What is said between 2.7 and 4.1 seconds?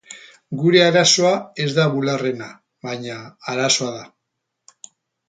baina arazoa da.